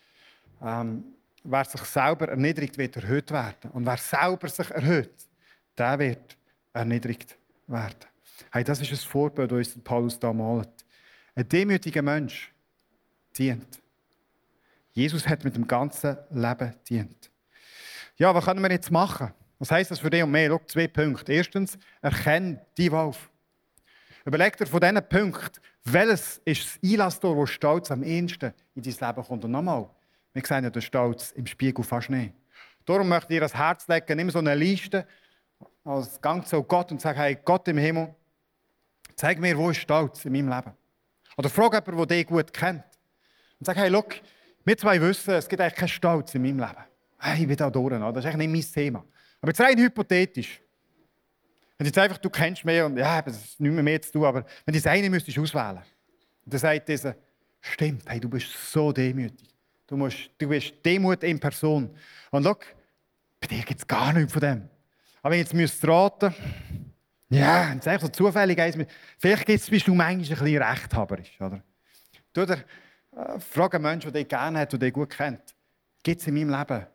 [0.63, 1.05] ähm,
[1.43, 3.71] wer sich selber erniedrigt, wird erhöht werden.
[3.73, 5.29] Und wer selber sich erhöht,
[5.77, 6.37] der wird
[6.73, 8.07] erniedrigt werden.
[8.51, 10.85] Hey, das ist ein Vorbild, das uns Paulus da malt.
[11.35, 12.53] Ein demütiger Mensch
[13.37, 13.84] dient.
[14.95, 17.31] Jesus hat mit dem ganzen Leben dient.
[18.17, 19.35] Ja, was können wir jetzt machen?
[19.59, 20.49] Was heißt das für dich und mich?
[20.49, 21.33] Schau, zwei Punkte.
[21.33, 23.29] Erstens, erkenne die Wolf.
[24.25, 28.93] Überleg dir von diesen Punkten, welches ist das Einlasstor, das Stolz am ehesten in dein
[28.93, 29.45] Leben kommt.
[29.45, 29.91] Und nochmal,
[30.33, 32.33] wir sehen ja den Stolz im Spiegel fast nicht.
[32.85, 35.07] Darum möchte ich dir das Herz legen, nimm so eine Liste,
[35.85, 38.15] als Gang zu Gott und sag, hey, Gott im Himmel,
[39.17, 40.73] zeig mir, wo ist Stolz in meinem Leben.
[41.37, 42.85] Oder frag jemanden, der dich gut kennt.
[43.59, 44.05] Und sag, hey, schau,
[44.65, 46.85] wir zwei wissen, es gibt eigentlich keinen Stolz in meinem Leben.
[47.19, 49.05] Hey, ich bin da durch, das ist eigentlich nicht mein Thema.
[49.41, 50.61] Aber jetzt rein hypothetisch.
[51.77, 54.25] Wenn jetzt einfach, du kennst mehr und ja, das ist nicht mehr, mehr zu tun,
[54.25, 55.83] aber wenn du das eine müsstest auswählen,
[56.45, 57.17] und dann sagt dieser,
[57.61, 59.49] stimmt, hey, du bist so demütig.
[59.87, 61.91] Du, musst, du bist Demut in Person.
[62.31, 62.57] Und schau,
[63.41, 64.69] bei dir gibt es gar nichts von dem.
[65.23, 66.35] Aber wenn ich jetzt müsste raten,
[67.31, 68.79] ja, wenn es einfach so zufällig ist,
[69.19, 71.63] vielleicht bist du manchmal ein bisschen rechthaberisch, oder?
[72.33, 72.47] Du,
[73.39, 75.55] frage einen Menschen, der dich gerne hat und dich gut kennt.
[76.03, 76.87] Gibt es in meinem Leben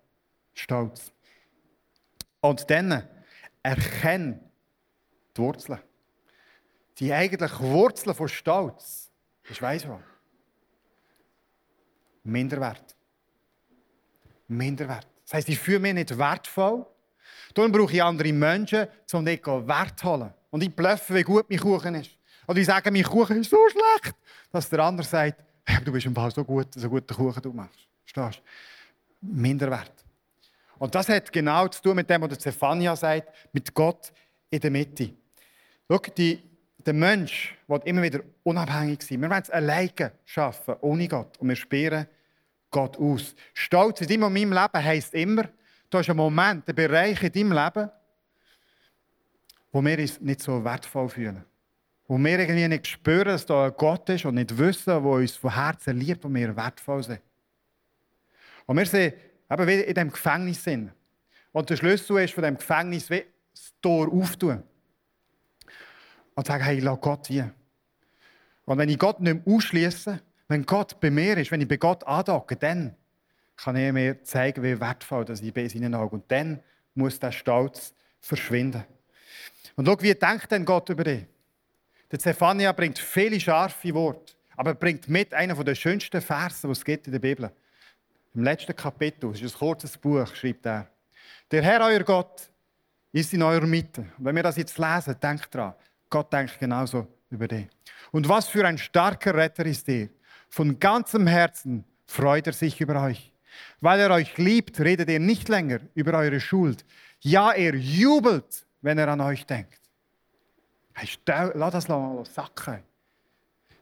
[0.54, 1.12] Stolz?
[2.42, 3.08] Und dann
[3.64, 4.40] erkenne
[5.36, 5.80] die Wurzeln.
[6.98, 9.10] Die eigentlichen Wurzeln von Stolz
[9.44, 10.00] ist, weiss was?
[12.24, 12.96] Minderwert.
[14.48, 15.08] Minderwert.
[15.24, 16.86] Das heisst, ich fühle mich nicht wertvoll.
[17.54, 20.34] Darum brauche ich andere Menschen, um nicht Wert zu holen.
[20.50, 22.12] Und ich blöffe, wie gut mein Kuchen ist.
[22.48, 24.16] Oder ich sage, mein Kuchen ist so schlecht,
[24.52, 27.54] dass der andere sagt, hey, du bist im Fall so gut, so guten Kuchen du
[27.54, 27.88] machst.
[28.06, 28.44] Verstehst?
[29.22, 29.94] Minderwert.
[30.78, 34.12] Und das hat genau zu tun mit dem, was Zephania sagt, mit Gott
[34.50, 35.14] in der Mitte.
[35.90, 36.40] Schau, die,
[36.78, 39.22] der Mensch will immer wieder unabhängig sein.
[39.22, 41.38] Wir wollen es alleine schaffen, ohne Gott.
[41.38, 42.08] Und wir sperren
[42.72, 43.36] Gott aus.
[43.54, 45.50] Stolz in deinem und meinem Leben heisst immer,
[45.90, 47.92] du hast einen Moment, einen Bereich in deinem Leben,
[49.72, 51.44] wo wir uns nicht so wertvoll fühlen.
[52.10, 55.36] Wo wir irgendwie nicht spüren, dass da ein Gott ist und nicht wissen, der uns
[55.36, 57.22] von Herzen liebt und wir wertvoll sind.
[58.66, 59.14] Und wir sind
[59.48, 60.64] eben wieder in diesem Gefängnis.
[60.64, 60.92] Sind.
[61.52, 64.64] Und der Schlüssel ist von diesem Gefängnis wie das Tor auftun.
[66.34, 67.54] Und sagen, hey, lass Gott hier.
[68.66, 71.78] Und wenn ich Gott nicht mehr ausschließe, wenn Gott bei mir ist, wenn ich bei
[71.78, 72.96] Gott andocke, dann
[73.56, 76.16] kann er mir zeigen, wie wertvoll dass ich bin in seinen Augen.
[76.16, 76.60] Und dann
[76.96, 78.84] muss der Stolz verschwinden.
[79.76, 81.28] Und schau, wie denkt denn Gott über dich?
[82.12, 86.72] Der Zephania bringt viele scharfe Worte, aber er bringt mit einen der schönsten Versen, die
[86.72, 87.52] es gibt in der Bibel.
[88.34, 90.88] Im letzten Kapitel, es ist ein kurzes Buch, schreibt er.
[91.52, 92.50] Der Herr, euer Gott,
[93.12, 94.02] ist in eurer Mitte.
[94.18, 95.74] Und wenn wir das jetzt lesen, denkt dran,
[96.10, 97.68] Gott denkt genauso über dich.
[98.12, 100.10] Und was für ein starker Retter ist er.
[100.50, 103.32] Von ganzem Herzen freut er sich über euch.
[103.82, 106.86] Weil er euch liebt, redet er nicht länger über eure Schuld.
[107.20, 109.79] Ja, er jubelt, wenn er an euch denkt.
[111.54, 112.84] Lass das sacken.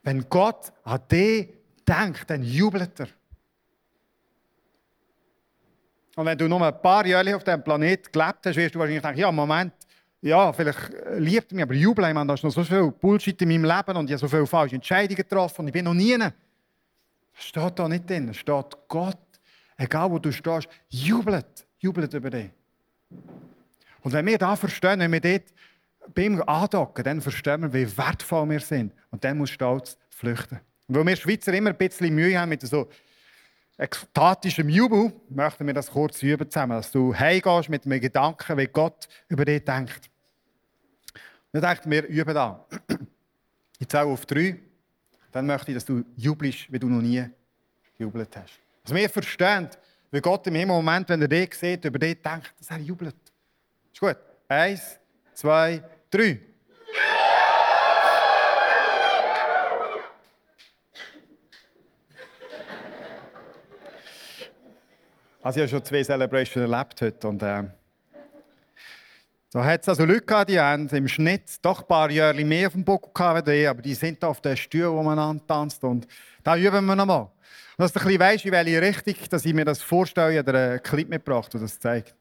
[0.02, 1.48] Wenn Gott an dich
[1.86, 3.08] denkt, dann jubelt er.
[6.16, 9.02] Und wenn du nur ein paar Jahre auf diesem Planeten gelebt hast, wirst du wahrscheinlich
[9.02, 9.72] denken, ja, Moment,
[10.20, 13.48] ja, vielleicht liebt er mich, aber jubeln, meine, da ist noch so viel Bullshit in
[13.48, 16.18] meinem Leben und ich habe so viele falsche Entscheidungen getroffen und ich bin noch nie.
[16.18, 16.34] Das
[17.38, 18.28] steht da nicht drin.
[18.30, 19.16] Es steht Gott,
[19.76, 22.50] egal wo du stehst, jubelt, jubelt über dich.
[24.02, 25.12] Und wenn wir das verstehen, wenn
[26.14, 28.92] bei ihm andocken, dann verstehen wir, wie wertvoll wir sind.
[29.10, 30.60] Und dann muss Stolz flüchten.
[30.86, 32.88] Und weil wir Schweizer immer ein bisschen Mühe haben mit so
[33.78, 38.66] ekstatischem Jubel, möchten wir das kurz üben zusammen, dass du heimgehst mit einem Gedanken, wie
[38.66, 40.10] Gott über dich denkt.
[41.52, 42.66] Und dann denkt wir üben da.
[43.80, 44.58] Ich zähle auf drei.
[45.30, 47.24] Dann möchte ich, dass du jubelst, wie du noch nie
[47.96, 48.58] gejubelt hast.
[48.82, 49.68] Also wir verstehen,
[50.10, 53.14] wie Gott im Moment, wenn er dich sieht, über dich denkt, dass er jubelt.
[53.92, 54.16] Ist gut.
[54.48, 54.98] Eins,
[55.32, 56.40] zwei, drei.
[65.42, 67.64] Also ich habe schon zwei Celebrations erlebt heute und äh,
[69.50, 72.66] da hat es also Leute gehabt, die haben im Schnitt doch ein paar Jahre mehr
[72.66, 76.06] auf dem Buckel gehabt als aber die sind auf den Stühlen, wo man antanzt und
[76.44, 77.22] da üben wir nochmal.
[77.22, 77.30] Und
[77.78, 80.58] dass du ein bisschen weißt, in welche Richtung dass ich mir das vorstelle, ich habe
[80.58, 82.14] einen Clip mitgebracht, der das zeigt.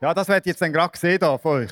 [0.00, 1.70] Ja, das wird jetzt dann gerade gesehen hier von euch.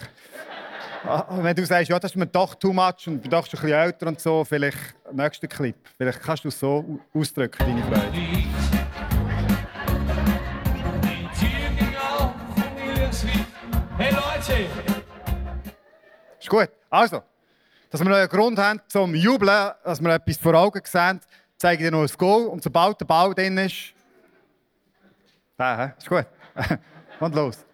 [1.04, 3.42] Ah, wenn du sagst, ja, das ist mir doch too much und du bist ein
[3.50, 5.74] bisschen älter und so, vielleicht nächster Clip.
[5.96, 8.18] Vielleicht kannst du es so ausdrücken, deine Freude.
[16.38, 16.68] Ist gut.
[16.88, 17.22] Also,
[17.90, 21.20] dass wir noch einen Grund haben zum Jubeln, dass wir etwas vor Augen sehen,
[21.58, 23.92] zeige ich dir noch ein Goal und sobald der Ball drin ist.
[25.58, 26.26] Ja, ist gut.
[27.20, 27.64] und los.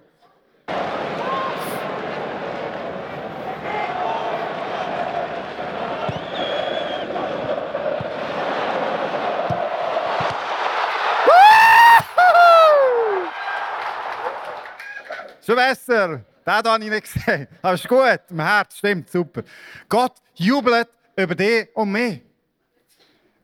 [15.44, 16.20] Schon besser.
[16.46, 17.48] Den habe ich nicht gesehen.
[17.62, 18.20] Aber ist gut.
[18.30, 19.10] Im Herz stimmt.
[19.10, 19.42] Super.
[19.88, 22.20] Gott jubelt über dich und mich.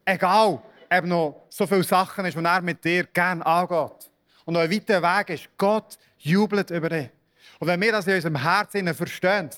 [0.05, 4.11] Egal, ob noch so viele Sachen ist, die er mit dir gerne angeht.
[4.45, 7.11] Und noch ein weiter Weg ist, Gott jubelt über dich.
[7.59, 9.51] Und wenn wir das in unserem Herzen verstehen,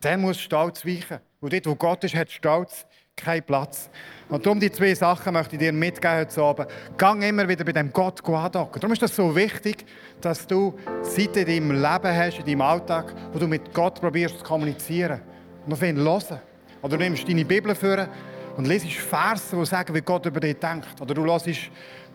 [0.00, 1.20] dann muss Stolz weichen.
[1.40, 2.86] Und dort, wo Gott ist, hat Stolz
[3.22, 3.90] keinen Platz.
[4.28, 6.68] Und darum die zwei Sachen möchte ich dir mitgeben heute Abend.
[6.96, 8.80] Gang immer wieder bei dem Gott andocken.
[8.80, 9.84] Darum ist das so wichtig,
[10.20, 14.38] dass du Zeiten in deinem Leben hast, in deinem Alltag, wo du mit Gott probierst
[14.38, 15.20] zu kommunizieren.
[15.66, 16.40] Und auf ihn hören.
[16.82, 18.08] Oder du nimmst deine Bibel vor
[18.56, 21.00] und lesest Verse, die sagen, wie Gott über dich denkt.
[21.00, 21.48] Oder du hörst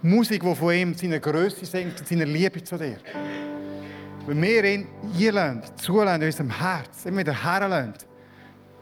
[0.01, 2.97] Musik, die von ihm seine Größe singt und seine Liebe zu dir.
[4.27, 4.87] wenn wir ihn
[5.19, 7.93] einlassen, zulassen in unserem Herz, immer wieder herlassen,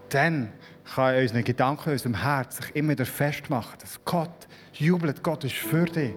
[0.10, 0.54] dann
[0.96, 5.44] kann in unseren Gedanken, in unserem Herz sich immer wieder festmachen, dass Gott jubelt, Gott
[5.44, 6.14] ist für dich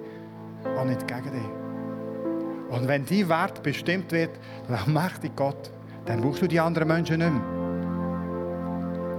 [0.80, 1.66] und nicht gegen dich.
[2.70, 4.30] Und wenn dein Wert bestimmt wird,
[4.68, 5.70] dann mächtig Gott,
[6.04, 7.56] dann brauchst du die anderen Menschen nicht mehr.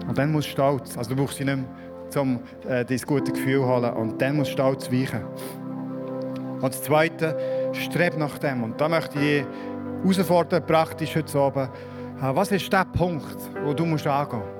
[0.08, 3.62] Und dann muss Stolz, also du brauchst sie nicht mehr, um äh, dieses gute Gefühl
[3.62, 3.94] zu holen.
[3.94, 5.24] Und dann muss Stolz weichen.
[6.56, 7.38] Und das Zweite,
[7.74, 8.64] streb nach dem.
[8.64, 9.46] Und da möchte ich
[10.04, 11.70] herausfordern, praktisch heute Abend.
[12.22, 14.57] Äh, was ist der Punkt, wo du musst angehen musst?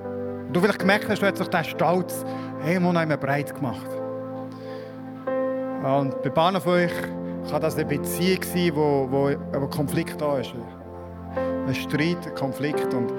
[0.54, 2.26] Du vielleicht gemerkt hast, du hast sich diesen Stolz
[2.66, 3.88] irgendwo noch einmal breit gemacht.
[5.84, 6.92] Und bei Bahnen von euch
[7.50, 10.54] kann das eine Beziehung sein, wo, wo ein Konflikt da ist.
[11.36, 12.94] Ein Streit, ein Konflikt.
[12.94, 13.12] Und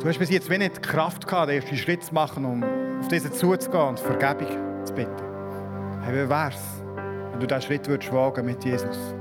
[0.00, 2.62] du hast bis jetzt wenig Kraft gehabt, den ersten Schritt zu machen, um
[3.00, 5.12] auf diesen zuzugehen und Vergebung zu bitten.
[6.02, 6.82] Hey, wie wär's,
[7.32, 9.14] wenn du diesen Schritt würdest wagen mit Jesus?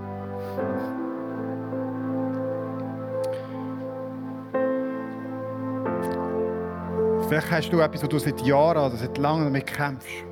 [7.28, 10.24] Vielleicht hast du etwas, wo du seit Jahren oder seit langem damit kämpfst.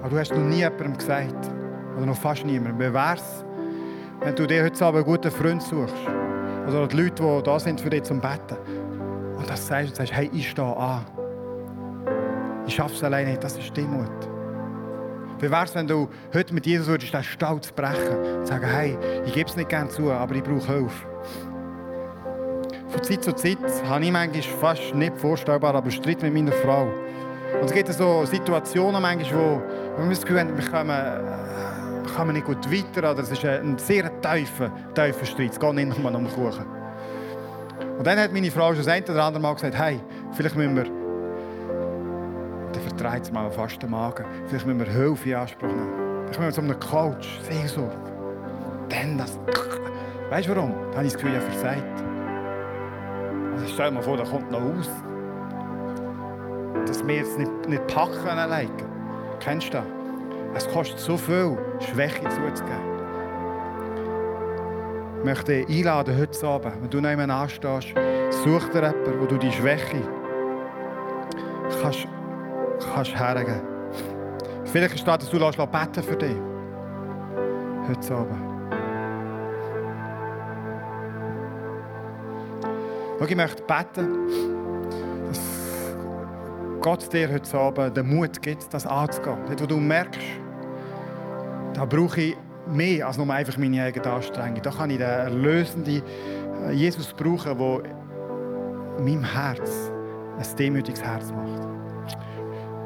[0.00, 1.50] Aber du hast noch nie jemandem gesagt.
[1.96, 2.78] Oder noch fast niemandem.
[2.78, 3.44] Wie wär's,
[4.20, 5.94] wenn du dir heute Abend einen guten Freund suchst?
[6.66, 8.56] Oder die Leute, die da sind für dich zum Betten.
[9.36, 11.04] Und das sagst und sagst, hey, ich stehe an.
[12.66, 13.44] Ich schaffe es alleine nicht.
[13.44, 14.08] Das ist Demut.
[15.40, 19.34] Wie wär's, wenn du heute mit Jesus würdest, den Stolz brechen und sagen, hey, ich
[19.34, 21.07] gebe es nicht gerne zu, aber ich brauche Hilfe.
[22.88, 26.88] Von Zeit zu Zeit habe ich manchmal fast nicht vorstellbar, aber Streit mit meiner Frau.
[27.60, 29.62] Und es gibt so Situationen, manchmal,
[29.96, 33.12] wo wir das Gefühl haben, wir kommen, wir kommen nicht gut weiter.
[33.12, 35.50] Oder es ist ein sehr tiefer, tiefer Streit.
[35.52, 36.64] Es geht nicht nur um den Kuchen.
[37.98, 40.00] Und dann hat meine Frau schon das eine oder andere Mal gesagt, hey,
[40.32, 40.84] vielleicht müssen wir,
[42.72, 46.24] dann vertreibt es mal fast den Magen, vielleicht müssen wir Hilfe in Anspruch nehmen.
[46.26, 47.96] Vielleicht müssen wir zu einem Coach, Seelsorge.
[48.88, 49.38] Dann das,
[50.30, 50.72] weißt du warum?
[50.72, 52.04] Dann habe ich das Gefühl, habe versagt.
[53.78, 54.90] Stell dir vor, da kommt noch aus.
[56.84, 58.68] Dass wir jetzt nicht, nicht packen alleine.
[59.38, 59.84] Kennst du das?
[60.56, 62.98] Es kostet so viel, Schwäche zuzugeben.
[65.18, 67.94] Ich möchte dich einladen, heute Abend, wenn du neben anstehst,
[68.42, 70.02] such dir jemanden, wo du die Schwäche
[71.80, 72.08] kannst,
[72.92, 73.62] kannst hergeben.
[74.64, 76.36] Vielleicht ist das, dass du beten für dich.
[77.88, 78.57] Heute Abend.
[83.18, 84.28] Schau, ich möchte beten,
[85.26, 85.40] dass
[86.80, 89.38] Gott dir heute Abend den Mut gibt, das anzugehen.
[89.48, 90.20] Dort, wo du merkst,
[91.74, 92.36] da brauche ich
[92.68, 94.62] mehr als nur einfach meine eigene Anstrengung.
[94.62, 96.02] Da kann ich den erlösenden
[96.72, 99.90] Jesus brauchen, der meinem Herz
[100.38, 101.68] ein demütiges Herz macht.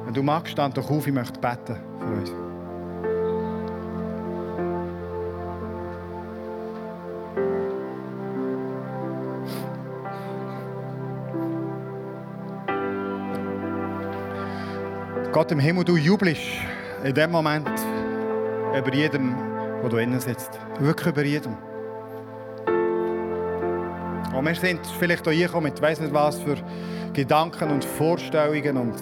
[0.06, 2.51] Wenn du magst, stand doch auf, ich möchte beten für uns.
[15.42, 16.40] Gott im Himmel, du jubelst
[17.02, 17.68] in dem Moment
[18.78, 19.34] über jedem,
[19.82, 20.52] wo du innen sitzt.
[20.78, 21.56] Wirklich über jedem.
[24.32, 26.54] Und wir sind vielleicht hier gekommen mit weiss nicht was für
[27.12, 28.94] Gedanken und Vorstellungen und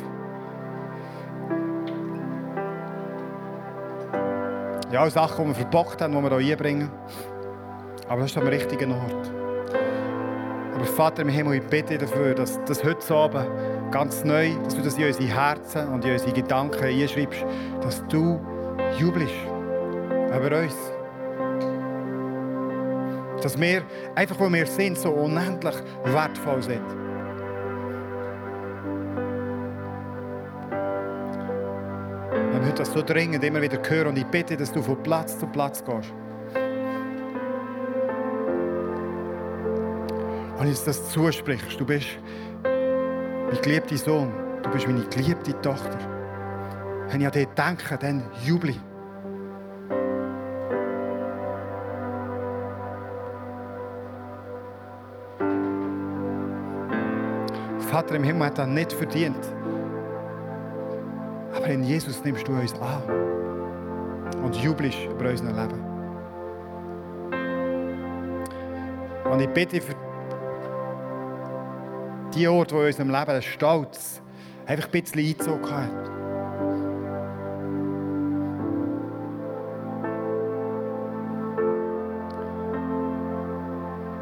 [4.90, 6.90] ja, Sachen, die wir verbockt haben, die wir hier einbringen.
[8.08, 9.30] Aber das ist am richtigen Ort.
[10.74, 13.46] Aber Vater im Himmel, ich bitte dafür, dass das heute Abend
[13.90, 17.44] ganz neu, dass du das in unsere Herzen und in unsere Gedanken einschreibst,
[17.82, 18.40] dass du
[18.98, 19.34] jubelst
[20.28, 20.76] über uns.
[23.42, 23.82] Dass wir,
[24.14, 25.74] einfach wo wir sind, so unendlich
[26.04, 26.86] wertvoll sind.
[32.30, 35.02] Wir haben heute das so dringend immer wieder hören und ich bitte, dass du von
[35.02, 36.12] Platz zu Platz gehst.
[40.58, 42.18] Und jetzt das zusprichst, du bist
[43.50, 44.32] mein geliebter Sohn,
[44.62, 45.98] du bist meine geliebte Tochter.
[47.08, 48.80] Wenn ich an dich denke, dann juble ich.
[57.88, 59.52] Vater im Himmel hat das nicht verdient.
[61.52, 63.02] Aber in Jesus nimmst du uns an
[64.44, 65.84] und jubelst über unser Leben.
[69.28, 69.94] Und ich bitte für
[72.34, 74.22] die Orte, wo in unserem Leben der Stolz
[74.66, 76.10] einfach ein bisschen Einzug hat.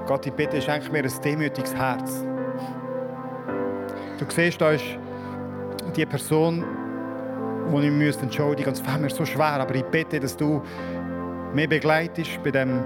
[0.07, 2.25] Gott, ich bitte, schenk mir ein demütiges Herz.
[4.19, 4.85] Du siehst, da ist
[5.95, 6.65] die Person,
[7.71, 8.85] die ich mich entschuldigen müsste.
[8.85, 10.63] Es fällt mir so schwer, aber ich bitte, dass du
[11.53, 12.83] mich begleitest bei dem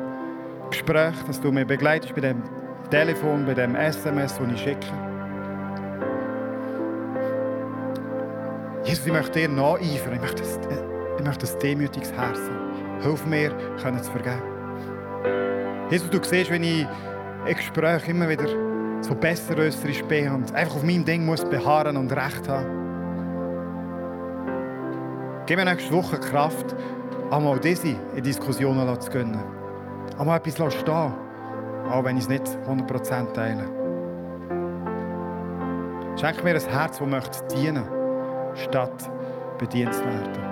[0.71, 2.43] Gespräch, dass du mich begleitest bei dem
[2.91, 5.12] Telefon, bei dem SMS, das ich schicke.
[8.93, 10.13] Jesus, ich möchte dir nacheifern.
[10.13, 10.61] Ich möchte, das,
[11.19, 13.01] ich möchte ein demütiges Herz haben.
[13.01, 13.51] Hilf mir,
[13.83, 14.43] können zu vergeben.
[15.89, 16.87] Jesus, du siehst, wenn ich
[17.47, 18.47] in Gesprächen immer wieder
[19.01, 22.67] so besser österreichisch bin und einfach auf meinem Ding muss beharren und Recht haben.
[25.47, 26.77] Gib mir nächste Woche Kraft,
[27.31, 29.43] einmal diese in Diskussionen zu gönnen.
[30.19, 31.15] Einmal etwas stehen,
[31.91, 33.65] auch wenn ich es nicht 100% teile.
[36.21, 38.02] Schenk mir ein Herz, das möchte dienen
[38.55, 39.11] statt
[39.59, 40.52] bedient zu werden.